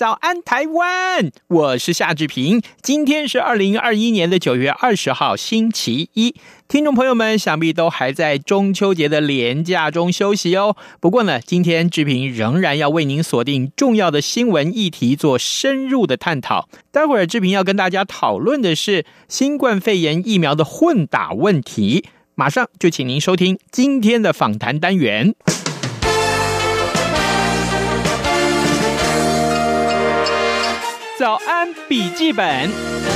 [0.00, 2.62] 早安台湾，我是夏志平。
[2.80, 6.34] 今天是二零二一年的九月二十号，星期一。
[6.66, 10.74] 听众朋友们想必都还在中秋节的连假中休息哦。
[11.00, 16.70] 不过呢，今天志平仍然要为您锁定重要的新闻议题，做深入的探讨。
[16.90, 22.06] 待会儿志平要跟大家讨论的是新冠肺炎疫苗的混打问题。
[22.34, 25.34] 马上就请您收听今天的访谈单元。
[31.20, 33.09] 早安，笔记本。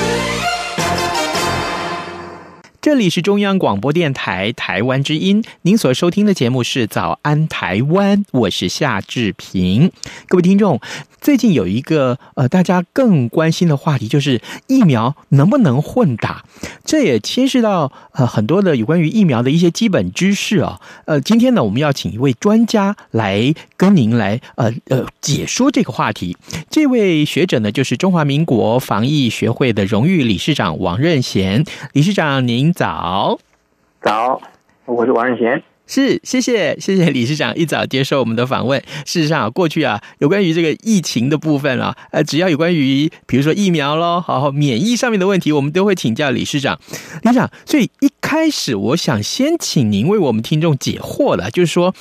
[2.84, 9.90] 这里是中央广播电台台湾之音，您所收听的节目是《早安台湾》，我是夏志平。
[10.28, 10.78] 各位听众，
[11.18, 16.44] 最近有一个呃，大家更关心的话题，就是疫苗能不能混打？
[16.84, 20.78] 这也牵涉到呃很多的有关于疫苗的一些基本知识啊。
[21.06, 26.36] 呃，今天呢，我们要请一位专家来跟您来呃呃解说这个话题。
[26.68, 32.73] 这位学者呢，就是中华民国防疫学会的荣誉理事长王任贤理事长，您。
[32.74, 33.38] 早，
[34.02, 34.42] 早，
[34.84, 38.82] 我是王任贤，是，谢谢，谢谢理事长一早接受我们的访问。
[39.06, 46.80] 事实上，过去啊，有关于这个疫情的部分啊，呃，只要有关于比如说疫苗喽，好，免疫上面的问题，我们都会请教理事长。
[47.22, 51.94] 理事长，所以一开始我想先请您为我们听众解惑了，就是说。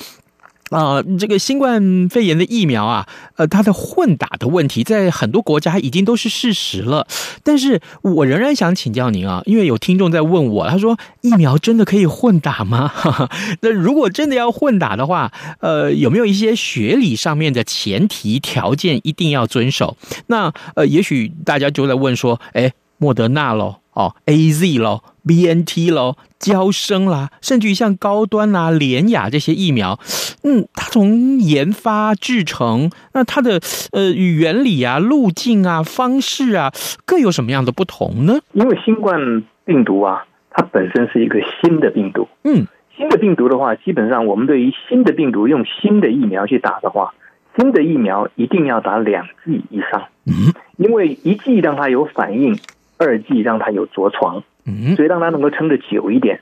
[0.74, 7.06] 啊、这个新冠肺炎的疫苗啊，呃，它的混打的问题在很多国家已经都是事实了。
[7.44, 12.88] 但是我仍然想请教您啊，因为有听众在问我，他说疫苗真的可以混打吗？
[12.88, 13.30] 哈哈，
[13.60, 15.30] 那如果真的要混打的话，
[15.60, 19.96] 呃，有没有一些学理上面的前提条件一定要遵守？
[20.26, 23.76] 那呃，也许大家就在问说，哎，莫德纳喽。
[23.94, 29.98] 哦，A Z 咯，B N T 咯，交生啦，甚至于像高端啦、联雅这些疫苗，
[30.42, 33.60] 嗯，它从研发制成，那它的
[33.92, 36.72] 呃原理啊、路径啊、方式啊，
[37.06, 38.40] 各有什么样的不同呢？
[38.52, 42.66] 因为新冠病毒啊，它本身是一个新的病毒，嗯，
[42.96, 47.14] 新的病毒的话，基本上我们对于新的病毒用新的疫苗去打的话，
[47.56, 52.58] 新的疫苗一定要打两剂以上，嗯，因为一剂让它有反应。
[52.98, 56.40] 二剂让它有着床，嗯所以让它能够撑得久一点。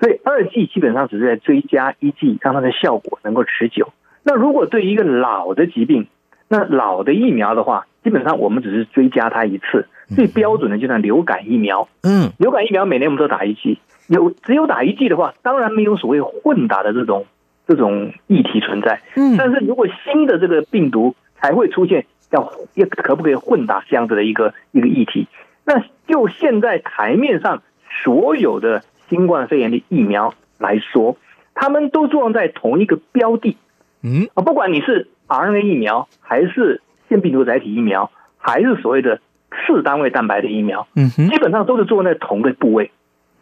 [0.00, 3.92] 所以二剂基本上只是在追加一剂，让它的效果能够持久。
[4.24, 6.06] 那如果对于一个老的疾病，
[6.48, 9.86] 那老的疫苗的话，基本上我们只是追加它一次。
[10.14, 17.24] 最标准的就像流感疫苗，嗯，流感疫苗每年我们都打一剂，有只有打一剂的话，当然没有所谓混打的这种
[17.66, 19.00] 这种议题存在。
[19.16, 25.26] 嗯，但是如果新的这个病毒才会出现，要要可不可以混打这样子的一个一个议题？
[25.64, 27.62] 那就现在台面上
[28.02, 31.16] 所有的新冠肺炎的疫苗来说，
[31.54, 33.56] 他们都作用在同一个标的，
[34.02, 34.28] 嗯？
[34.34, 39.20] 啊，不管你是 RNA 疫苗，还是腺病毒载体疫苗，还是所谓的
[39.50, 42.90] 次单位蛋白的疫苗，嗯，基本上都是作用在同个部位，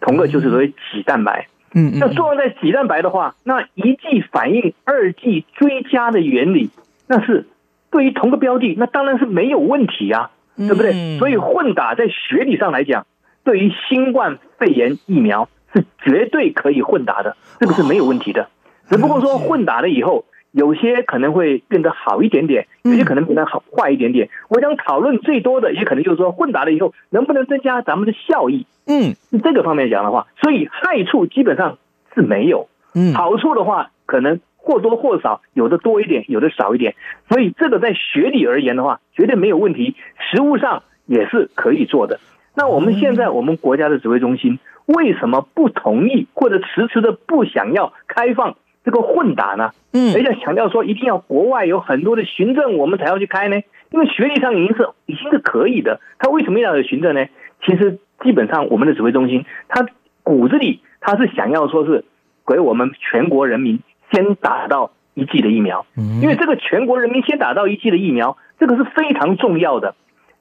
[0.01, 6.71] 同个就是所谓脊蛋白，嗯，那作用在脊蛋白的话，那一剂反应二剂追加的原理，
[7.07, 7.47] 那是
[7.91, 10.31] 对于同个标的，那当然是没有问题啊。
[10.69, 11.19] 对不对？
[11.19, 13.07] 所以混打在学理上来讲，
[13.45, 18.49] 对于新冠肺炎疫苗是绝对可以混打的，这个是没有问题的。
[18.89, 24.29] 只不过说混打了以后，有些可能会变得好一点点，有些可能变得好坏一点点。
[24.49, 28.67] 我想讨论最多的，也可能就是说混打了以后能不能增加咱们的效益？
[28.87, 31.79] 嗯，这个方面讲的话，所以害处基本上
[32.15, 32.69] 是没有。
[32.95, 34.41] 嗯，好处的话可能。
[34.63, 36.95] 或多或少，有的多一点，有的少一点，
[37.29, 42.21] 所以这个在学理而言的话，绝对没有问题，实物上也是可以做的。
[42.55, 49.71] 那我们现在我们国家的指挥中心为什么不同意或者迟迟的不想要开放这个混打呢？
[49.93, 53.61] 嗯，而且强调说一定要国外有很多的循证，我们才要去开呢？
[53.91, 57.27] 因为学历上已经是已经是可以的，他为什么要有循证呢？
[57.65, 59.87] 其实基本上我们的指挥中心，他
[60.23, 62.05] 骨子里他是想要说是
[62.47, 63.81] 给我们全国人民。
[64.13, 69.95] 先打到一剂的疫苗，因为这个全国人民先打到一剂的疫苗，这个是非常重要的。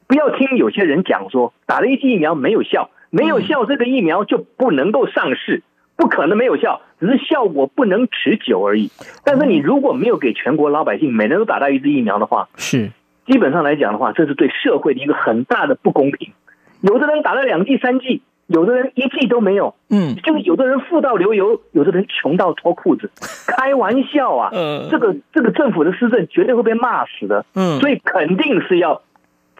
[0.07, 5.63] 不要听有些人讲说打了一剂疫苗没有效，没有效，这个疫苗就不能够上市。
[5.95, 8.89] 不可能没有效，只是效果不能持久而已。
[9.25, 12.89] 但是你如果没有给全国老百姓每人都打到一支疫苗的话，是
[13.25, 16.31] 基本上来讲的话，这是对社会的一个很大的不公平。
[16.79, 23.11] 有的人打了两剂、三剂，有的人一剂都没有，嗯，就是有的人富到流油，有的人穷到脱裤子，
[23.47, 29.03] 开玩笑啊，嗯，这个这个政府的施政绝对会被骂死的，嗯，所以肯定是要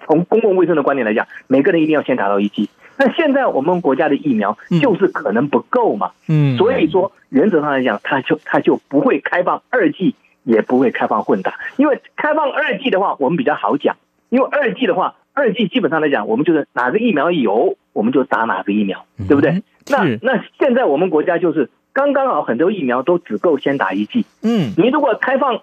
[0.08, 2.68] 从公共卫生的观点来讲，每个人一定要先打到一剂。
[2.98, 13.96] 那现在我们国家的疫苗就是可能不够嘛，嗯，所以说原则上来讲，它就它就不会开放二剂，也不会开放混打，因为开放二剂的话，我们比较好讲，
[14.30, 19.62] 因为二剂的话，二剂基本上来讲，我们就是哪个疫苗有，我们就打哪个疫苗，对不对？
[19.92, 25.62] 那那现在我们国家就是刚刚好，很多疫苗都只够先打一剂，嗯，你如果开放，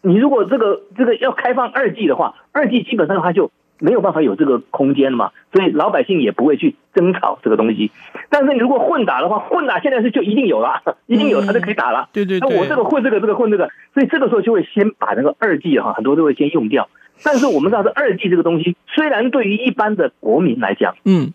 [0.00, 3.50] 你如果这个这个要开放二剂的话，二剂基本上的话就。
[3.84, 7.90] 没有办法有这个空间了嘛，所以老百姓也不会去争吵这个东西。
[8.30, 12.08] 但是你如果混打的话，混打现在是就一定有了， 一定有它就可以打了。
[12.12, 12.48] 对对对。
[12.48, 16.88] 那我这个混这个，这个混这个，所以这个时候就会先把那个二剂哈，很多都会先用掉。
[17.24, 21.32] 但是我们知道，这二剂这个东西，虽然对于一般的国民来讲，嗯，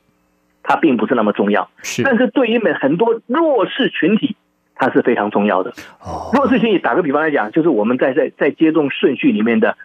[0.67, 2.03] 它并不是那么重要，是。
[2.03, 4.35] 但是对于很多弱势群体，
[4.75, 5.71] 它是非常重要的。
[6.01, 6.29] 哦。
[6.33, 9.75] 弱势群体，打个比方来讲，就是我们在在在接种顺序里面的。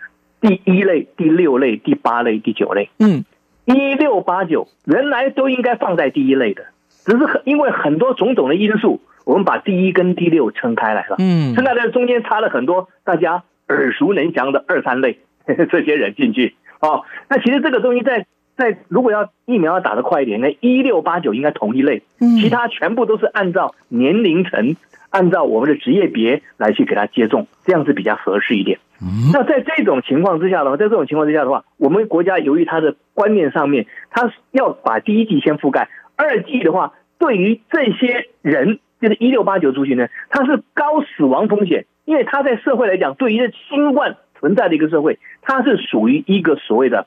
[0.43, 3.25] 第一类、第六类、第八类、第九类，嗯，
[3.65, 6.65] 一六八九原来都应该放在第一类的，
[7.05, 15.21] 只是很因为很多种种的因素，我们把第一跟第六撑开来了，嗯，撑开来中间插了很多大家耳熟能详的二三类
[15.71, 17.05] 这些人进去哦。
[17.29, 18.27] 那其实这个东西在
[18.57, 22.03] 在如果要疫苗要打得快一点，那一六八九应该同一类，
[22.41, 24.77] 其他全部都是按照年龄层。
[25.11, 28.79] 按照我们的职业别来去给他接种，这样子比较合适一点。
[29.35, 47.07] 那在这种情况之下的话，在这种情况之下的话，我们国家由于它的观念上面，它要把第一季先覆盖，二季的话，对于这些人，就是一六八九族群呢，它是高死亡风险，因为它在社会来讲，对于新冠存在的一个社会，它是属于一个所谓的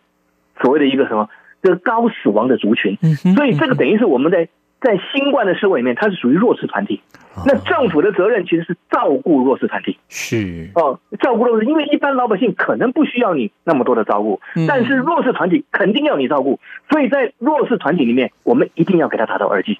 [0.61, 1.29] 所谓的一个什么，
[1.61, 2.97] 这个高死亡的族群。
[3.35, 4.47] 所以这个等于是我们在。
[4.81, 7.01] 在新冠的社会里面，它是属于弱势团体。
[7.47, 9.97] 那政府的责任其实是照顾弱势团体。
[10.09, 16.59] 是哦，照顾弱势，因为一般老百姓可能不需要你那么多的照顾，但是弱势团体肯定要你照顾。
[16.91, 19.79] 所以在弱势团体里面，我们一定要给他打到二剂。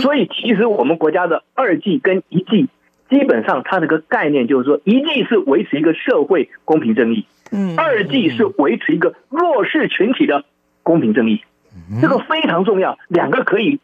[0.00, 2.68] 所以其实我们国家的二剂跟一剂，
[3.10, 10.44] 基本上它这个概念就是说，一剂是维持一个社会公平正义，嗯，二 G 是维持一个弱势群体的
[10.82, 11.44] 公平正义。
[12.00, 13.78] 这个非常重要，两个可以。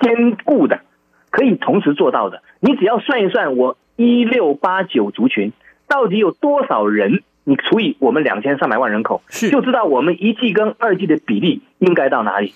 [0.00, 0.82] 兼顾的，
[1.28, 2.40] 可以同时做到的。
[2.60, 5.52] 你只要算一算，我一六八九族群
[5.88, 12.54] 到底有多少人，你除以我们两千三百万人口，就知道我们一季跟二季的比例应该到哪里，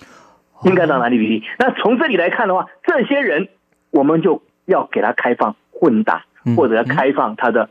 [0.63, 1.43] 应该到哪里比例。
[1.59, 3.49] 那从这里来看的话，这些人
[3.91, 6.23] 我们就要给他开放混打，
[6.55, 7.69] 或者要开放他的。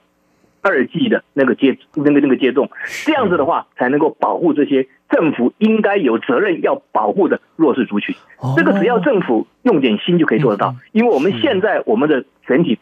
[0.62, 2.70] 二剂的那个接那个那个接种，
[3.04, 8.14] 这样子的话才能够保护这些政府应该有责任要保护的弱势族群。
[8.56, 12.78] 这个只要政府用点心就可以做得到，因为我们现在我们的全体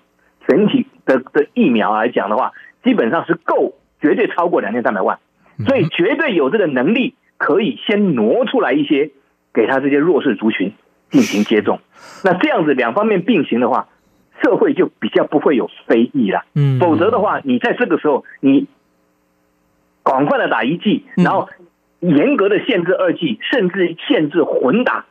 [0.47, 2.53] 全体的的疫苗来讲的话，
[2.85, 5.19] 基本上是够绝对超过两千三百万，
[5.67, 9.11] 所以绝对有这个能力可以先挪出来一些
[9.55, 10.75] 给他这些弱势族群
[11.09, 11.81] 进行接种。
[12.25, 13.89] 那这样子两方面并行的话。
[14.43, 18.67] 社会就比较不会有非议了，嗯，否则的话，你在这个时候你
[20.03, 21.49] 广泛的打一剂，然后
[22.01, 25.05] 严格的限制二剂，甚至限制混打，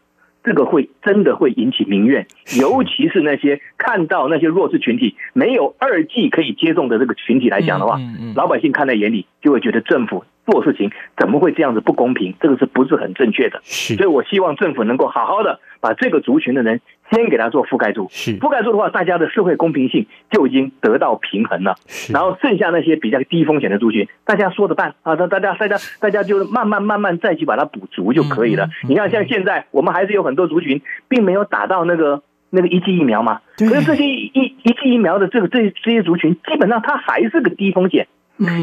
[0.44, 2.26] 这个会真的会引起民怨，
[2.60, 8.00] 尤其是那些看到那些弱势群体没有二剂可以接种的这个群体来讲的话，
[8.36, 12.34] 老百姓看在眼里，就会觉得政府做事情怎么会这样子不公平？
[12.42, 13.62] 这个是不是很正确的？
[13.64, 16.82] 所以我希望政府能够好好的把这个族群的人。
[17.12, 21.76] 先给它做覆盖住，是覆盖住的话，大家的社会公平性就已经得到平衡了。
[22.12, 28.70] 然后剩下那些比较低风险的族群，大家说着办啊，大大家大家大家就慢慢慢慢再去把它补足就可以了。
[28.88, 38.08] 你看，像现在我们还是有很多族群并没有打到那个那个一剂疫苗嘛，可是这些一一剂疫苗的这个这这些族群，基本上它还是个低风险。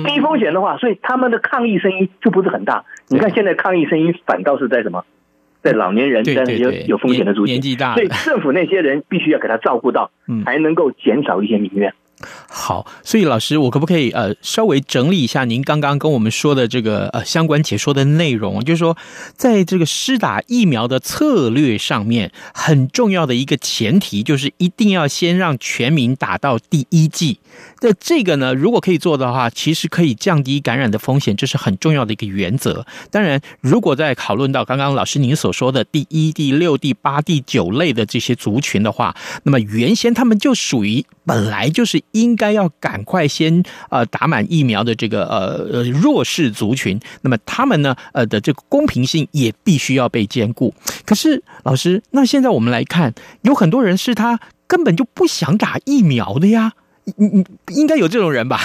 [0.07, 2.85] 低风险的话，所以他们的抗议声音就不是很大。
[3.09, 5.05] 你看现在抗议声音反倒是在什么？
[5.67, 10.13] 在老年人，在那些有风险的族群，所以政府那些人必须要给他照顾到，
[10.45, 11.93] 才能够减少一些民怨。
[12.49, 18.65] 好，所以老师，我可不可以呃稍微整理一下您刚刚跟我们说的这个呃相关解说的内容？
[18.65, 18.97] 就是说，
[19.37, 27.39] 在这个施打疫苗的策略上面，很重要的一个前提就是一定要先让全民打到第一剂。
[27.81, 32.87] 那这个呢，如果可以做的话，其实可以降低感染的风险，这是很重要的一个原则。
[33.11, 50.75] 当然，如果在讨论到刚刚老师您所说的第一、第六、第八、第九类的这些族群的话，那么原先他们就属于本来就是应该要赶快先呃打满疫苗的这个呃呃弱势族群，那么他们呢呃的这个公平性也必须要被兼顾。
[51.05, 56.73] 可是老师，那现在我们来看，有很多人是他根本就不想打疫苗的呀。
[57.17, 58.59] 你你应该有这种人吧？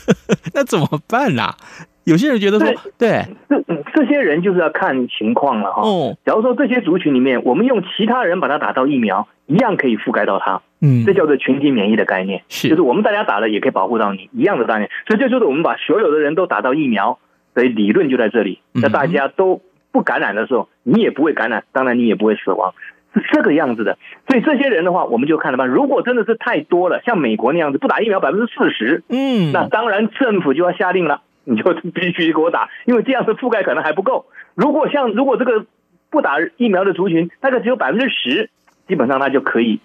[0.52, 1.56] 那怎么办呢、啊？
[2.04, 3.60] 有些人觉得说，对，这
[3.94, 5.82] 这些人就是要看情况了哈。
[5.82, 10.62] 哦，假如说这些族群里面，我们用其他人把他打到疫苗，一样可以覆盖到他。
[10.80, 14.90] 嗯，这叫做群体免疫的概念，是，就是我们大家打了也可以保护到你，一样的概念。
[15.06, 17.18] 所以这就是我们把所有的人都打到疫苗，
[17.54, 18.60] 所以理论就在这里。
[18.72, 22.74] 那大家都不感染的时候，你也不会感染，当然你也不会死亡。
[23.14, 23.96] 是这个样子的，
[24.28, 25.64] 所以这些人的话，我们就看了吧。
[25.64, 34.26] 如果真的是太多了，像美国那样子，不打疫苗百分之四十，嗯，那当然政府就要下令了，你就 必须给我打，因为这样的覆盖可能还不够。
[34.54, 35.64] 如果像如果这个
[36.10, 38.50] 不打疫苗的族群，大概只有百分之十，
[38.86, 39.80] 基本上他就可以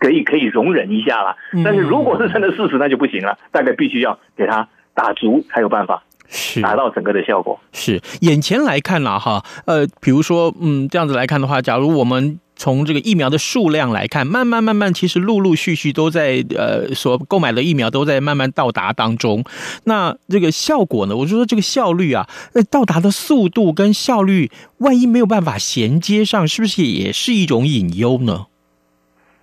[0.00, 1.36] 可以可以容忍一下了。
[1.64, 6.02] 但是如果是真的事实，那就不行了， 大概必须要给他打足才有办法。
[6.32, 7.58] 是达到整个的效果。
[7.72, 19.42] 是眼前来看了哈，呃，比如说，嗯，这样子来看的话，假如我们从这个疫苗的数量来看，慢慢慢慢，其实陆陆续续都在呃所购买的疫苗都在慢慢到达当中。
[19.82, 21.16] 那这个效果呢？
[21.16, 28.46] 我就说这个效率啊，那到达的速度跟效率，万一没有办法衔接上，是不是也是一种隐忧呢？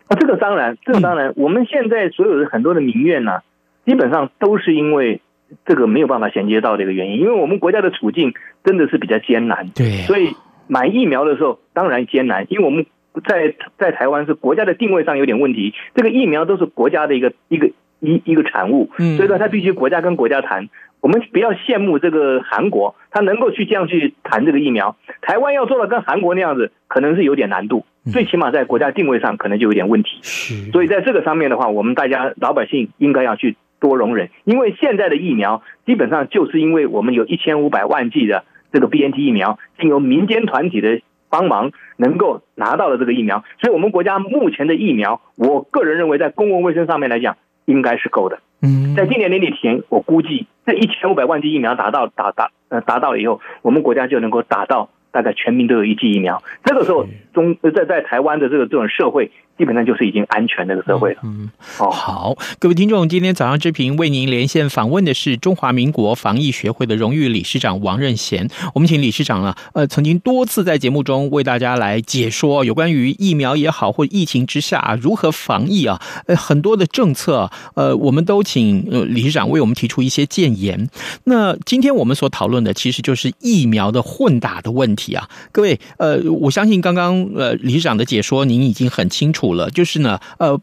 [0.08, 3.44] 啊，这个当然，这个当然，嗯、我们现在所有的很多的民怨呢、啊，
[3.86, 5.22] 基本上都是因为。
[5.66, 8.34] 这个没有办法衔接到这个原因，因为我们国家的处境
[8.66, 10.36] 真的是比较艰难，对，所以
[10.68, 12.86] 买疫苗的时候当然艰难，因为我们
[13.26, 20.70] 在在台湾是国家的定位上有点问题，这个疫苗都是国家的一个一个一一个产物，所以说它必须国家跟国家谈。
[21.00, 30.20] 我们不要羡慕这个韩国，他能够去这样去谈这个疫苗，台湾要做到跟韩国那样子，可能是有点难度，最起码在国家定位上可能就有点问题。
[30.72, 33.56] 所以在这个上面的话，我们大家老百姓应该要去。
[33.80, 41.00] 多容忍，因为现在的疫苗基本上就是因为我们有一千五百万剂的这个 BNT 疫苗，经由民间团体的
[41.30, 47.38] 帮忙，能够拿到了这个疫苗，所以我们国家目前的疫苗，我个人认为在公共卫生上面来讲，
[47.68, 48.40] 应该是够的。
[48.62, 56.42] 嗯，在今年年底前，我估计这一千五百万剂疫苗达到达达呃达到了以后，我们国家就能够达到大概全民都有一剂疫苗。
[56.64, 59.32] 这个时候，中在在台湾的这个这种社会。
[59.58, 61.22] 基本上就是已经安全那个社会了。
[61.24, 61.50] 嗯，
[61.80, 68.48] 哦，好，各位听众，今天早上之平为您连线访问的是中华民国防疫学会的荣誉理事长王任贤。
[68.76, 80.88] 我们请理事长啊，呃，曾经多次在节目中为大家来解说有关于疫苗也好，或疫情之下啊，如何防疫啊，呃，很多的政策，呃，我们都请呃理事长为我们提出一些建言。
[81.24, 89.47] 那今天我们所讨论的其实就是疫苗的混打的问题啊，各位，呃，我相信刚刚呃理事长的解说您已经很清楚。
[89.54, 90.60] 了，就是呢，呃，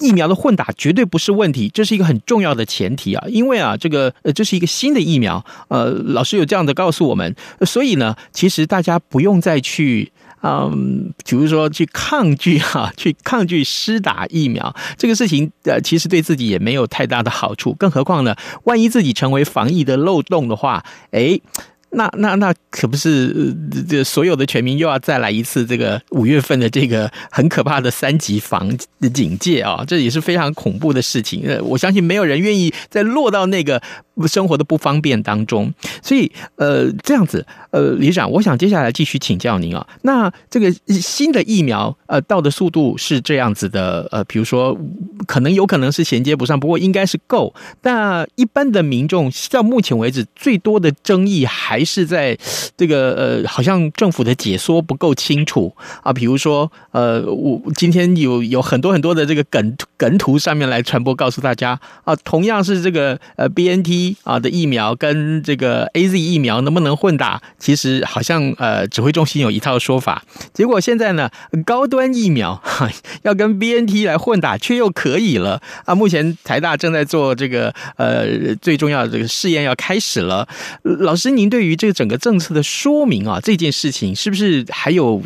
[0.00, 7.34] 疫苗的混打绝对不是问题，这是一个很重要的前提啊，因为啊，这个呃，这是一个新的疫苗，呃，老师有这样的告诉我们，
[7.66, 10.12] 所以呢，其实大家不用再去，
[10.42, 18.34] 嗯，比如说去抗拒哈、啊， 去抗拒施打疫苗这个事情，呃，其实对自己也没有太大的好处，更何况呢，
[18.64, 21.40] 万一自己成为防疫的漏洞的话，诶。
[21.94, 23.54] 那那那可不是
[23.86, 28.74] 这所有的全民又要再来一次这个五月份的这个很可怕的三级防
[29.12, 31.44] 警戒啊，这也是非常恐怖的事情。
[31.62, 33.82] 我相信没有人愿意再落到那个
[34.26, 35.70] 生活的不方便当中。
[36.02, 39.86] 所以呃，这样子呃，李长，我想接下来继续请教您啊。
[40.00, 44.74] 那这个新的疫苗呃到的速度是这样子的呃，比如说
[45.26, 47.54] 可能有可能是衔接不上，不过应该是够。
[47.82, 51.81] 但一般的民众到目前为止最多的争议还。
[51.84, 52.36] 是在
[52.76, 56.12] 这个呃，好像政府的解说不够清楚啊。
[56.12, 67.40] 比如说，呃，我今天有有很多很多的这个梗梗图上面来传播，告诉大家啊，同样是这个呃 BNT 啊的疫苗跟这个 AZ 疫苗能不能混打？
[67.58, 70.22] 其实好像呃指挥中心有一套说法。
[70.52, 71.30] 结果现在呢，
[71.64, 72.90] 高端疫苗哈
[73.22, 75.94] 要跟 BNT 来混打，却又可以了啊。
[75.94, 80.46] 目前台大正在做这个呃最重要的这个试验要开始了。
[80.82, 85.20] 老师，您对于这个整个政策的说明啊，这件事情是不是还有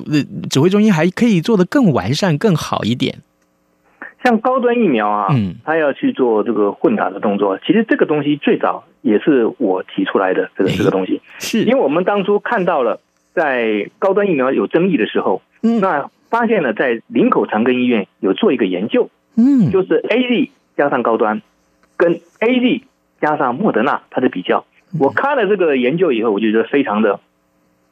[0.50, 3.18] 指挥中心还可以做得更完善、更好一点？
[4.24, 11.62] 像高端疫苗啊，嗯，他要去做这个混打的动作，其实这个东西最早也是我提出来的，这个这个东西，是。
[11.62, 13.00] 因为我们当初看到了
[13.34, 21.40] 在高端疫苗有争议的时候，嗯，那发现了在林口长庚医院有做一个研究，嗯，就是 AZ 加上高端
[21.96, 22.82] 跟 AZ
[23.20, 24.64] 加上莫德纳它的比较，
[25.00, 27.20] 我看了这个研究以后，我就觉得非常的。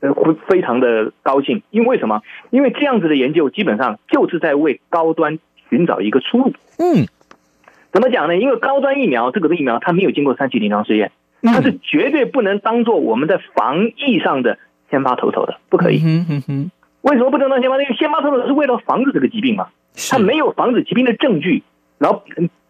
[0.04, 2.20] 会非常的高兴，因为什么？
[2.50, 5.38] 因为这样子的研究基本上就是在为高端
[5.70, 6.52] 寻找一个出路。
[6.76, 7.06] 嗯，
[7.90, 8.36] 怎么讲呢？
[8.36, 11.10] 因为高端疫苗这个疫苗它没有经过三期临床试验，
[11.40, 14.58] 它是绝对不能当做我们在防疫上的
[14.90, 16.02] 先发头头的，不可以。
[16.04, 16.70] 嗯嗯嗯。
[17.00, 17.80] 为什么不能当先发？
[17.80, 19.68] 因为先发头头是为了防止这个疾病嘛，
[20.10, 21.62] 它没有防止疾病的证据。
[21.96, 22.22] 然后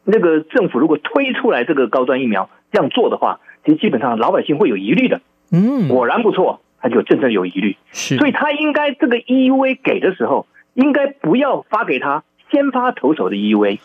[0.04, 5.20] 那个政府如果推出来这个高端疫苗这样做的话，其实基本上老百姓会有疑虑的。
[5.50, 6.60] 嗯，果然不错。
[6.84, 13.78] 他就真正有疑虑，是，所以他应该这个 EUA 给的时候，应该不要发给他先发投手的 EUA，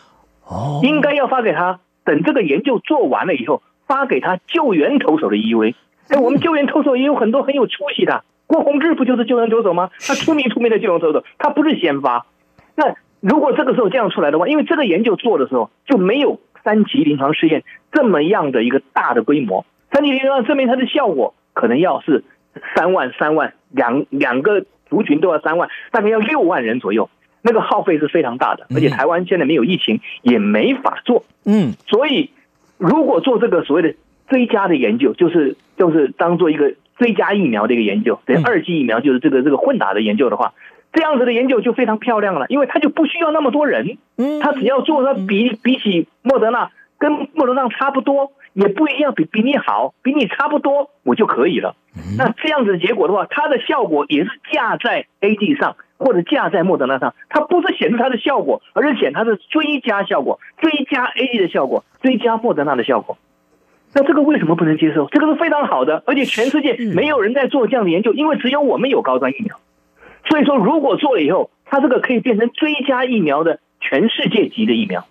[0.44, 5.74] 哦，应该要发给他等这个研究做完了以后，发给他救援投手的 EUA。
[6.10, 9.88] 哎，我们救援投手也有很多很有出息的，郭宏志不就是救援投手吗？
[10.06, 12.26] 他出名出名的救援投手，他不是先发。
[12.74, 22.24] 那如果这个时候这样出来的话，因为这个研究做的时候就没有三级临床试验这么样的一个大的规模，三级临床证明它的效果可能要是。
[22.74, 27.08] 三万三万两两个族群都要三万，大概要六万人左右，
[27.42, 31.24] 那个耗费是非常大的，而且台湾现在没有疫情，也没法做。
[31.44, 32.30] 嗯，所以
[32.76, 33.94] 如果做这个所谓的
[34.28, 40.54] 追加的研究，就是就是当做一个追加疫苗的一个研究，等于二剂疫苗就是这个这个混打的研究的话，
[40.92, 48.32] 这样子的研究就非常漂亮了，因为它就不需要那么多人，嗯，它只要做的比比起莫德纳跟莫德纳差不多。
[48.52, 51.76] 也不一样，比比你好，比你差不多，我就可以了。
[52.18, 57.14] 那这样子的结果的话，它的效果也是架在 A D 上，或者架在莫德纳上。
[57.28, 63.18] 它不是显示它的效果，而是显它的追加效果，追加 A D 的效果，追加莫德纳的效果。
[63.94, 65.06] 那这个为什么不能接受？
[65.12, 69.56] 这个是非常好的，而且全世界没有人在做这样的研究，因为只有我们有高端疫苗。
[70.30, 75.04] 所以说，如果做了以后，它这个可以变成追加疫苗的全世界级的疫苗。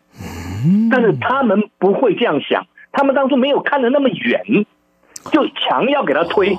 [0.90, 2.66] 但是他们不会这样想。
[2.92, 4.66] 他们当初没有看得那么远，
[5.32, 6.58] 就强要给他推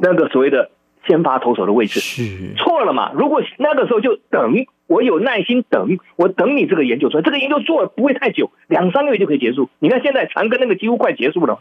[0.00, 0.70] 那个所谓的
[1.06, 3.12] 先发投手的位置，是错了嘛？
[3.14, 4.54] 如果那个时候就等，
[4.86, 9.68] 我有耐心等，我等你这个研究出来，这个研究做不会太久，两三个月就可以结束。
[9.78, 11.60] 你看现在长庚那个几乎快结束了，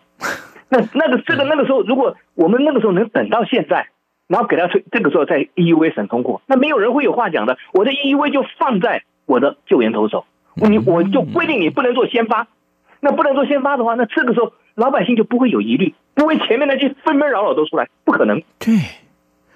[0.69, 3.89] 那那个这个那个时候，如果我们那个时候能等到现在，
[4.31, 7.57] 然后给他推，这个时候在 EUV 审通过，那没有人会有话讲的。
[7.73, 10.23] 我的 EUV 就放在我的救援投手，
[10.55, 12.47] 你我就规定你不能做先发。
[13.01, 18.41] 那不能做先发的话，那这个时候老百姓就不会有疑虑，不会前面那些纷纷扰扰都出来，不可能。
[18.57, 18.77] 对，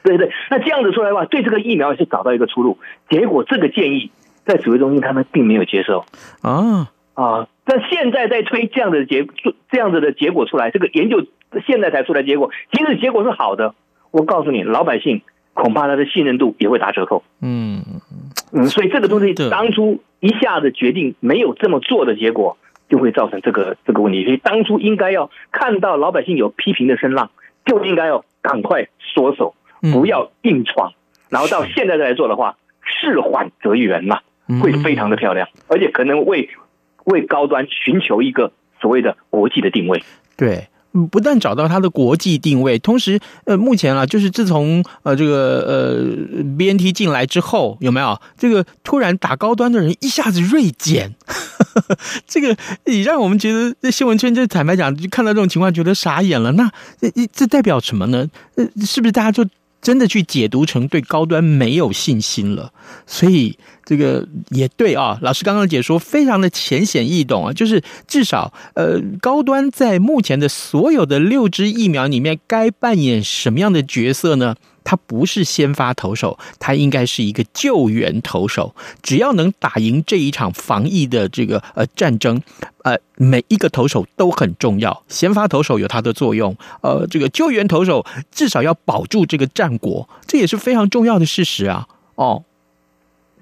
[0.04, 2.78] 对对，那这样子出来的话，对这个疫苗也是找到一个出路。
[3.10, 4.12] 结果这个建议
[4.46, 6.06] 在指挥中心他们并没有接受
[6.42, 7.48] 啊啊！
[7.64, 9.26] 但现在在推这样的结
[9.72, 11.26] 这样子的结果出来，这个研究
[11.66, 13.74] 现在才出来结果，即使结果是好的，
[14.16, 15.22] 我告诉你，老百姓
[15.54, 17.24] 恐怕他的信任度也会打折扣。
[17.42, 17.84] 嗯
[18.54, 22.58] 嗯，所以这个东西当初一下子决定没有这么做的结果。
[22.88, 27.32] 就会造成这个这个问题，所以当初应该要看到老百姓有批评的声浪，
[27.66, 29.56] 就应该要赶快缩手，
[29.92, 30.94] 不要硬闯，
[31.30, 34.20] 然后到现在再来做的话，事缓则圆嘛，
[34.62, 36.48] 会非常的漂亮，而且可能为
[37.06, 40.04] 为高端寻求一个所谓的国际的定位。
[40.38, 40.68] 对。
[41.12, 51.16] 不但找到它的国际定位，同时，呃，目前啊，就是自从呃这个呃 BNT 进来之后，有没有这个突然打高端的人一下子锐减？
[52.26, 52.56] 这个
[52.86, 56.52] 也让我们觉得，这新闻圈就坦白讲，就看到这种情况，觉得傻眼了。
[56.54, 58.28] 那这这代表什么呢？
[58.56, 59.46] 呃，是不是大家就？
[59.86, 62.74] 真的去解读成对高端没有信心了，
[63.06, 65.20] 所以这个也对啊。
[65.22, 74.56] 老师刚刚的解说非常的浅显易懂啊，就是至少呃，高端在目前的所有的六支疫苗里面该扮演什么样的角色呢？
[74.86, 78.74] 他不是先发投手，他应该是一个救援投手。
[79.04, 82.42] 只要能打赢这一场防疫的这个呃战争，
[82.84, 85.04] 呃，每一个投手都很重要。
[85.10, 91.88] 先发投手有它的作用，呃，这个救援投手至少要保住这个战果，这也是非常重要的事实啊。
[92.16, 92.44] 哦，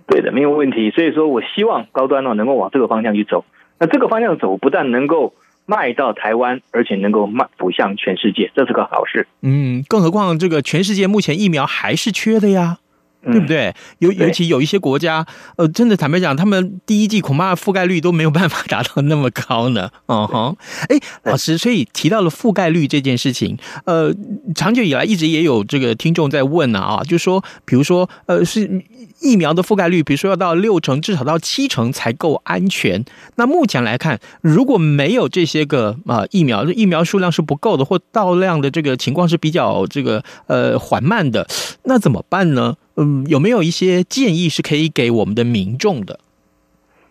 [0.08, 0.90] 对的，没有问题。
[0.90, 3.46] 所以说我希望高端呢能够往这个方向去走。
[3.78, 5.36] 那这个方向走，不但能够。
[5.66, 9.28] 卖到台湾，而且能够卖走向全世界，这是个好事。
[9.42, 12.80] 嗯，更何况这个全世界目前疫苗还是缺的呀，
[13.22, 13.74] 嗯、对不对？
[14.00, 19.90] 尤尤其有一些国家，呃，真的坦白讲，他们第一季恐怕覆盖率都没有办法达到那么高呢。
[20.08, 20.56] 嗯哼，
[20.90, 24.14] 哎，老师，所以提到了覆盖率这件事情，呃，
[24.54, 28.84] 长久以来一直也有这个听众在问啊，啊，就说，比如说，呃，是。
[29.24, 33.04] 疫苗的覆盖率，比如说要到六成，至少到七成才够安全。
[33.38, 41.48] 那目前来看，如果没有这些个啊、呃、疫苗，疫苗数量是不够的，或到量的这个情况是比较这个呃缓慢的，
[41.86, 42.76] 那怎么办呢？
[42.98, 46.20] 嗯，有没有一些建议是可以给我们的民众的？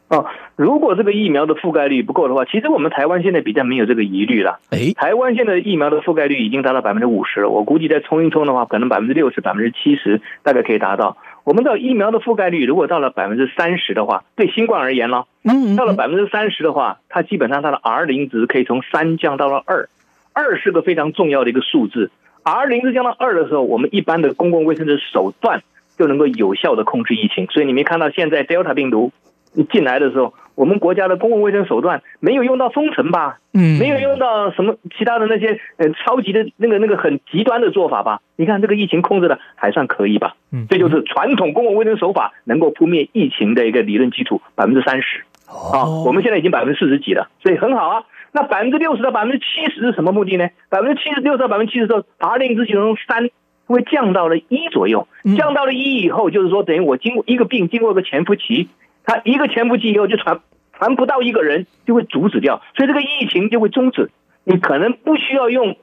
[0.09, 4.61] 哦，如果这个疫苗的覆盖率不够的话，其实我们台湾现在比较没有这个疑虑了。
[4.68, 11.16] 哎，台湾现在疫苗的覆盖率已经达到百分之五十了，我估计再冲一冲的话，可能百分之六十、百分之七十大概可以达到。
[11.45, 19.89] 我们知道疫苗的覆盖率如果到了百分之三十的话，对新冠而言呢，嗯，到了百分之三十的话，它基本上它的 R 零值可以从三降到了二，
[20.33, 22.11] 二是个非常重要的一个数字。
[22.45, 25.63] R 零值降到二的时候，我们一般的公共卫生的手段
[25.99, 27.47] 就能够有效的控制疫情。
[27.47, 29.13] 所以你没看到现在 Delta 病毒。
[29.55, 33.38] 你进来的时候，我们国家的公共卫生手段没有用到封城吧？
[33.55, 38.21] 嗯，没有用到什么其他的那些呃超级的那个那个很极端的做法吧？
[38.37, 40.37] 你看这个疫情控制的还算可以吧？
[40.53, 45.25] 嗯，这就是传统公共卫生手法能够扑灭疫情的一个理论基础，百分之三十。
[45.47, 48.05] 啊，我们现在已经百分之四十几了，所以很好啊。
[48.33, 50.49] 那百分之六十到百分之七十是什么目的呢？
[50.71, 53.29] 百分之七十六到百分之七十的时候，R 零值从三
[53.67, 58.69] 会降到了一左右，降到了一以后，就是说等于我经过一个病经过一个潜伏期。
[59.05, 60.41] 它一个潜伏期以后就传
[60.79, 64.11] 传不到一个人就会阻止掉，所以这个疫情就会终止。
[64.45, 65.77] 你可能不需要用，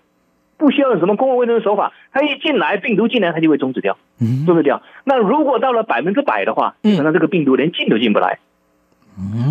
[0.58, 3.98] 不需要用什么公共卫生手法，它一进来病毒进来它就会终止掉，
[4.46, 4.82] 终止掉。
[5.04, 8.40] 那如果到了百分之百的话，基本上这个病毒连进都进不来。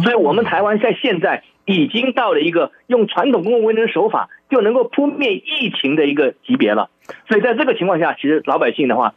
[0.02, 6.90] 所以我们台湾在现在已经到了一个用传统公共卫生手法就能够扑灭疫情的一个级别了。
[7.28, 9.14] 所以在这个情况下，其实老百姓的话。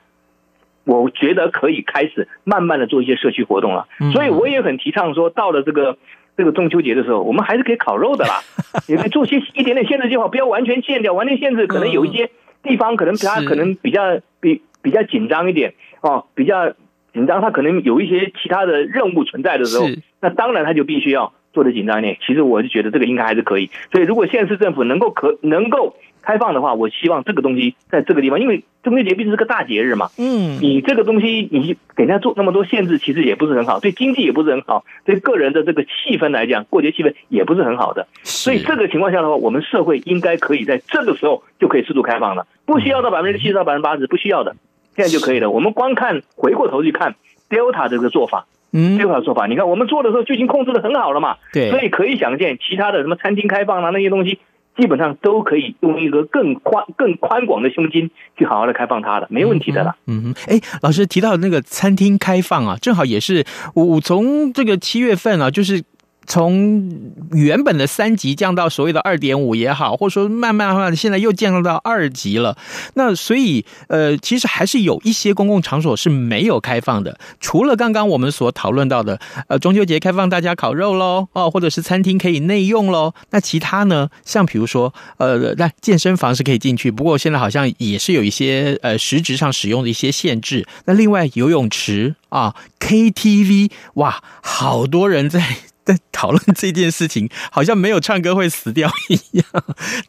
[0.83, 5.97] 我觉得可以开始慢慢的做一些社区活动了，所以我也很提倡说，到了这个
[6.35, 8.41] 这个中秋节的时候，我们还是可以烤肉的啦，
[8.89, 12.31] 也可以做些一点点限制计划，不要完全限掉，完全限制可能有一些
[12.63, 16.71] 地方可能它可能比较比比较紧张一点哦，比较
[17.13, 19.85] 紧张，它可能有一些其他的任务存在的时候，
[20.19, 22.17] 那当然它就必须要做的紧张一点。
[22.25, 25.95] 其实我是觉得这个应该还是可以，所以如果县市政府能够可能够。
[26.21, 30.09] 开放的话，我希望这个东西在这个地方，因为中秋节毕竟是个大节日嘛。
[30.17, 38.07] 嗯，你这个东西你给人家做那么多限制，其实也不是很好，对经济也不是很好，对个人的这个气氛来讲，过节气氛也不是很好的。
[38.23, 44.55] 所以这个情况下的话，我们社会应该可以在这个时候就可以适度开放了，不需要到百分之七十到百分之八十，不需要的，
[44.95, 45.49] 现在就可以了。
[45.49, 47.15] 我们光看回过头去看
[47.49, 51.37] Delta 这个做法，嗯，Delta 的做法，你看我们做的时候就已经控制的很好了嘛。
[51.51, 54.39] 对，所以可以想见其他的什么餐厅开放啊那些东西。
[54.81, 59.95] 基本上都可以用一个更宽、更宽广的胸襟去好好的开放它的，没问题的啦。
[60.07, 65.83] 嗯哼，哎，老师提到那个餐厅开放啊，正好也是我从这个七月份啊，就是。
[66.27, 72.57] 从原本的三级降到所谓的二点五也好，或者说慢慢慢慢现在又降到二级了。
[72.93, 77.19] 那所以呃，其实还是有一些公共场所是没有开放的。
[77.39, 83.13] 除了刚刚我们所讨论到的，呃，中秋节开放大家烤肉喽，哦，或者是餐厅可以内用喽。
[83.31, 84.09] 那其他呢？
[84.23, 90.65] 像比如说，呃，那健身房是可以进去，不过现在好像也是有一些呃实质上使用的一些限制。
[90.85, 95.41] 那另外游泳池啊，KTV，哇，好多人在。
[95.83, 99.45] 在讨论这件事情，好像没有唱歌会死掉一样。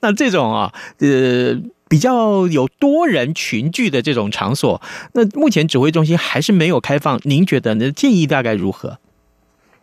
[0.00, 4.80] 那这种啊，呃，比较有多人群聚的这种场所，
[5.14, 7.18] 那目前指挥中心还是没有开放。
[7.24, 7.90] 您觉得呢？
[7.90, 8.98] 建议大概如何？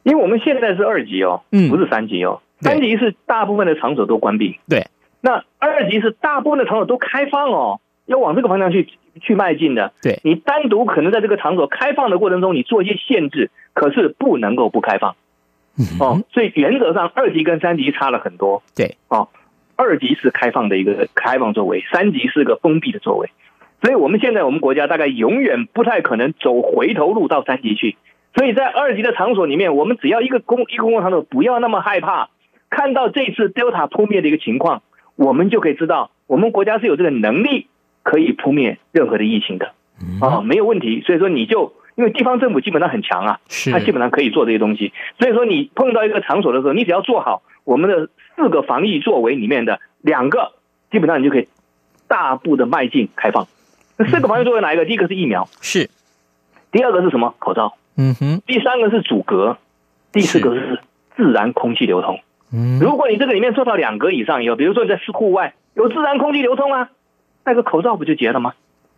[0.03, 2.41] 因为我们现在是二级哦，嗯，不是三级哦。
[2.61, 4.87] 三级是大部分的场所都关闭，对。
[5.21, 8.87] 那二级是大部分的场所都开放哦，要往这个方向去
[9.21, 9.91] 去迈进的。
[10.01, 15.15] 对，你单独可能在这个场所开放的过程中，你做一些限制，可是不能够不开放。
[15.99, 18.61] 哦，所以原则上二级跟三级差了很多。
[18.75, 19.29] 对，哦，
[19.77, 23.29] 二级是开放的一个开放座位，三级是个封闭的座位。
[23.81, 27.95] 所以我们现在我们国家大概永远不太可能走回头路到三级去。
[28.35, 32.29] 所以在二级的场所里面，我们只要一个公一个公共场所不要那么害怕，
[32.69, 34.83] 看到这次 Delta 扑灭的一个情况，
[35.15, 37.67] 我们就可以知道我们国家是有这个能力
[38.03, 39.67] 可以扑灭任何的疫情的。
[40.19, 41.01] 啊、哦，没有问题。
[41.05, 41.73] 所以说你就。
[41.99, 43.41] 因为地方政府基本上很强啊，
[43.73, 44.93] 他基本上可以做这些东西。
[45.19, 48.07] 所以说，你碰到一个场所的时候，你只要做好我们的
[48.37, 50.53] 四个防疫作为里面的两个，
[50.91, 51.49] 基本上你就可以
[52.07, 53.49] 大步的迈进开放。
[53.97, 54.85] 那四个防疫作为哪一个？
[54.85, 55.89] 第一个是疫苗，是；
[56.71, 57.35] 第二个是什么？
[57.37, 57.73] 口罩。
[57.97, 58.41] 嗯哼。
[58.47, 59.57] 第三个是阻隔，
[60.13, 60.79] 第四个是
[61.17, 62.21] 自然空气流通。
[62.53, 62.79] 嗯。
[62.79, 66.91] 如果你这个里面做到两个以上以后，比如说你在户外有自然空气流通啊，
[67.43, 68.53] 戴个口罩不就结了吗？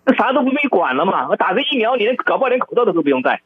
[0.06, 1.28] 那啥都不必管了嘛！
[1.30, 3.42] 我打个疫苗，你连搞不好连口罩都不用戴。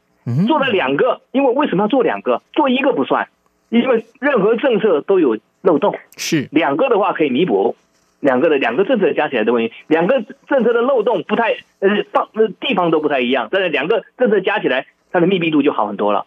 [0.47, 2.41] 做了两个，因为为什么要做两个？
[2.53, 3.27] 做一个不算，
[3.69, 5.95] 因为任何政策都有漏洞。
[6.17, 7.75] 是两个的话可以弥补，
[8.21, 16.25] 两个的两个政策加起来的问题，两个政策的漏洞不太呃放呃地方都不太一样，但是两个政策加起来，它的密闭度就好很多了。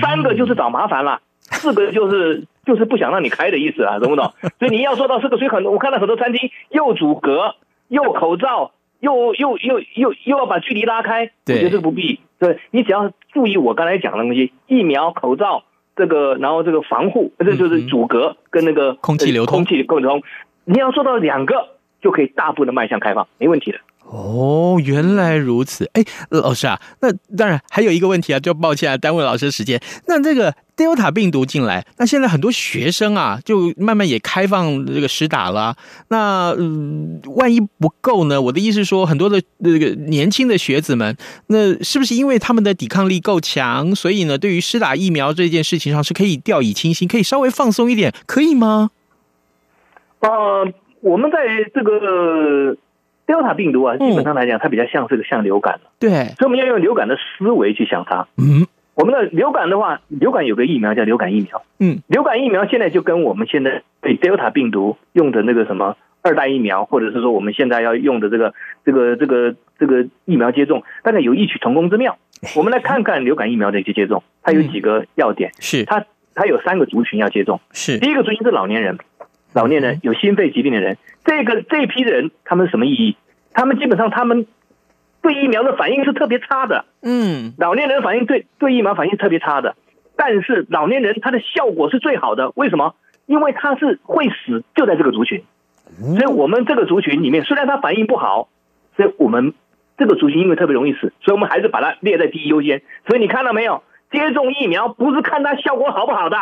[0.00, 4.34] 三个就是找麻烦了，四个就是就是不想让你开的意思啊，懂不懂？
[4.60, 7.54] 所以你要做到四个，所以很多我看到很多餐厅又阻隔
[7.88, 12.20] 又口罩又又又又又要把距离拉开，我觉得这不必。
[12.38, 15.64] 对，你只要注意我刚才讲的东西，疫苗、口罩
[15.96, 20.22] 这个，然后这个防护，这就是阻隔跟那个空气流通，空气流通，
[20.64, 21.70] 你要做到两个，
[22.02, 23.78] 就可以大步的迈向开放，没问题的。
[24.04, 25.88] 哦，原来如此。
[25.94, 29.80] 哎，老师啊，那当然还有一个问题啊，就抱歉啊，耽误老师的时间。
[30.06, 35.76] 那这个 Delta 病毒进来，那现在很多学生啊，就慢慢也开放这个施打了。
[36.08, 38.42] 那嗯，万一不够呢？
[38.42, 48.90] 我的意思是说，很多的这个年轻的学子们，那是不是因为他们的抵抗力够强，所以呢，对于施打疫苗这件事情上是可以掉以轻心，可以稍微放松一点，可以吗？
[50.20, 52.76] 呃，我们在这个。
[53.24, 58.26] Delta 病毒啊，基本上来讲，它比较像是个像流感，对，所以我们要用流感的思维去想它。
[58.36, 61.62] 嗯，我们的流感的话，流感有个疫苗叫流感疫苗。
[61.78, 72.18] 嗯，流感疫苗现在就跟我们现在对 Delta 病毒用的那个什么二代疫苗，或者是说我们现在要用的这个这个这个这个疫苗接种，大概有异曲同工之妙。
[72.56, 78.98] 我们来看看流感疫苗的一些接种，它有几个要点，是它它有三个族群要接种，是第一个族群是老年人。
[79.52, 83.16] 老年人有心肺疾病的人，这个这批人他们什么意义？
[83.52, 84.46] 他们基本上他们
[85.20, 86.84] 对疫苗的反应是特别差的。
[87.02, 89.76] 嗯，老年人反应对对疫苗反应特别差的，
[90.16, 92.52] 但是老年人他的效果是最好的。
[92.54, 92.94] 为什么？
[93.26, 95.44] 因为他是会死就在这个族群，
[96.18, 98.48] 所以我们这个族群里面虽然他反应不好，
[98.96, 99.54] 所以我们
[99.96, 102.82] 这个族群因为特别容易死，所以我们还是把它列在第一优先。
[103.06, 103.82] 所以你看到没有？
[104.10, 106.36] 接种疫苗不是看它效果好不好的，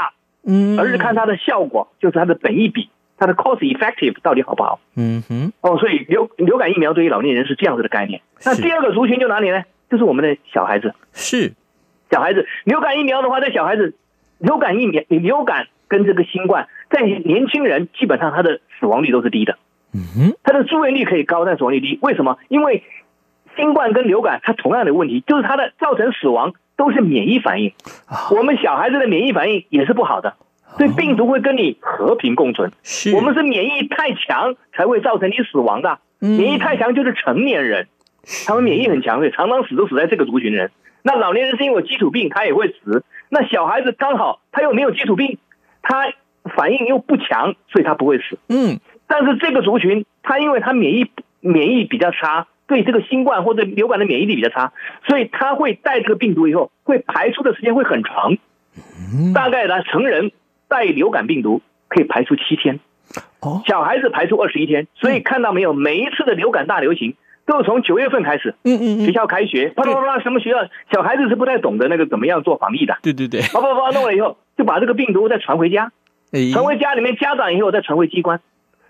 [0.45, 2.89] 嗯，而是看它的效果，就是它的本益比。
[3.21, 4.81] 它的 cost effective 到底好不好？
[4.97, 8.23] 嗯哼，哦，所以流流感疫苗对于老年人是这样子的概念。
[8.47, 9.63] 那第二个族群就哪里呢？
[9.91, 10.95] 就是我们的小孩子。
[11.13, 11.53] 是
[12.11, 13.95] 小孩子流感疫苗的话，在小孩子
[14.39, 19.59] 流感疫苗，流感跟这个新冠，在年轻人基本上他的死亡率都是低的。
[19.93, 21.99] 嗯哼，他的住院率可以高，但死亡率低。
[22.01, 22.39] 为什么？
[22.49, 22.83] 因为
[23.57, 27.75] 新冠跟流感它同样的问题，就是它的造成死亡都是免疫反应。
[28.35, 30.37] 我们小孩子的免疫反应也是不好的。
[30.77, 32.71] 所以病毒会跟你和平共存。
[32.83, 35.99] 是，我们是免疫太强才会造成你死亡的。
[36.21, 37.89] 免疫太强就是成年人，
[38.47, 40.71] 他们免疫很强，所以常常死都死在这个族群人。
[41.03, 43.05] 那老年人是因为有基础病，他也会死。
[43.31, 45.39] 那小孩子刚好他又没有基础病，
[45.83, 46.13] 他
[46.55, 48.39] 反应又不强，所以他不会死。
[48.49, 54.73] 嗯，但是这个族群，他因为他免疫免疫比较差，对这个新冠或者流感的免疫力比较差，
[55.09, 58.37] 所以他会带这个病毒以后，会排出的时间会很长。
[59.35, 60.33] 大概呢，成人。
[60.71, 62.79] 带流感病毒可以排出七天，
[63.41, 70.59] 哦，小孩子排出二十一天，所以看到没有，每一次的流感大流行都是从九月份开始，嗯嗯，学校开学，啪啪啪，什么学校，
[70.93, 75.91] 小孩子是不太懂得那个怎么样做防疫的，对对对，啪啪啪弄了以后，就把这个病毒再传回家，
[76.53, 78.41] 传回家里面家长以后再传回机关，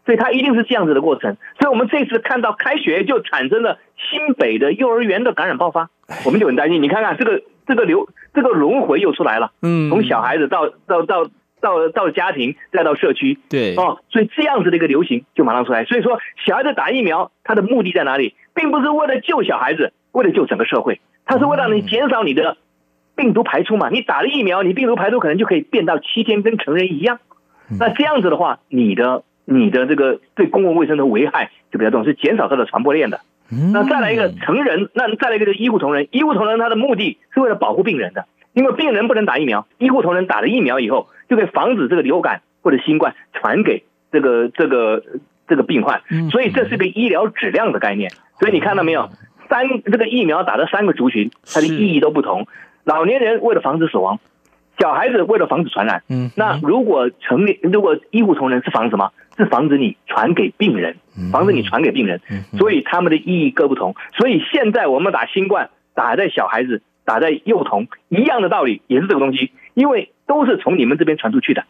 [0.05, 5.89] 所以它一定是这样子的过程，所以我们这次看到开学就产生了新北的幼儿园的感染爆发，
[6.27, 11.31] 我们就很担心，你看看这个这个流这个轮回又出来了，嗯，从小孩子到到到。
[11.61, 15.85] 到到家庭，再到社区，对哦，所以这样子的一个流行就马上出来。
[15.85, 18.35] 所以说，小孩子打疫苗，它的目的在哪里？
[18.55, 22.57] 并不是为了救小孩子，为了救整个社会，它是为了你减少你的
[23.15, 23.89] 病毒排出嘛。
[23.91, 27.21] 你打了疫苗，你病毒排出可能就可以变到七天，跟成人一样。
[27.79, 33.21] 那这样子的话，你的你的这个对公共卫生的危害就比较重，是减少它的传播链的。
[33.73, 38.27] 那再来一个成人，那再来一个就是医护同仁，医护同仁他的目的是为了保护病人的。
[38.53, 45.03] 因为病人不能打疫苗，医护同仁打了疫苗以后，就可以防止这个流感或者新冠传给这个这个
[45.47, 48.11] 这个病患，所以这是个医疗质量的概念。
[48.41, 49.09] 所以你看到没有，
[49.49, 52.49] 三这个疫苗打的三个族群，它的意义都不同。
[52.83, 54.19] 老年人为了防止死亡，
[54.81, 56.03] 小孩子为了防止传染。
[56.09, 59.13] 嗯，那如果成年如果医护同仁是防什么？
[59.37, 60.97] 是防止你传给病人，
[61.33, 62.21] 防止你传给病人。
[62.59, 63.95] 所以他们的意义各不同。
[64.19, 66.83] 所以现在我们打新冠打在小孩子。
[67.03, 71.65] 打在幼童一样的道理，也是这个东西，因为都是从你们这边传出去的，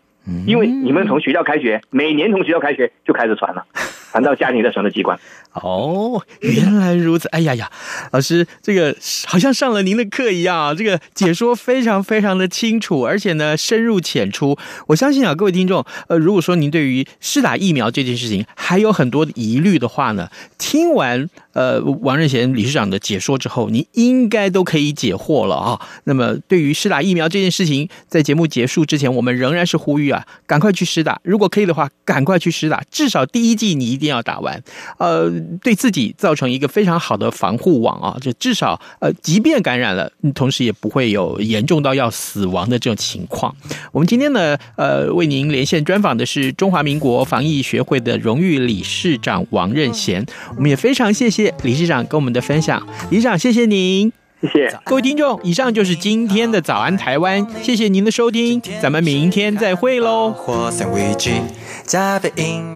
[0.47, 3.67] 因为你们从学校开学，每年从学校开学就开始传了，
[4.11, 5.19] 传到家庭再传到机关。
[5.53, 7.29] 哦，原来如此！
[7.29, 7.71] 哎呀呀，
[8.13, 8.97] 老师，这个
[9.27, 14.57] 好像上了您的课一样啊，这个解说非常非常的清楚，而且呢深入浅出。
[14.87, 21.29] 我相信啊，各位听众，呃，如果说您对于施打疫苗这件事情还有很多疑虑的话呢，听完。
[21.53, 25.81] 呃，王任贤理事长的解说之后，你应该都可以解惑了啊。
[26.05, 31.21] 那么，对于施打疫苗这件事情，在节目结束之前，我们仍然是呼吁啊，赶快去施打。
[31.25, 34.61] 如果可以的话，赶快去施打，至少第一剂你一 定要打完。
[34.99, 35.31] 呃，
[35.63, 43.55] 对自己造成一个非常好的防护网啊，就至少呃，即便感染了，同时也不会有严重到要死亡的这种情况。
[43.93, 54.11] 我们今天呢，呃，为您连线专访的是中华民国防疫学会的荣誉理事长王任贤，我们也非常谢谢理事长跟我们的分享，理事长谢谢您。
[54.41, 60.35] 谢谢各位听众，以上就是今天的早安台湾，谢谢您的收听，咱们明天再会喽。